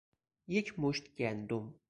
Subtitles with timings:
[0.47, 1.73] یک مشت گندم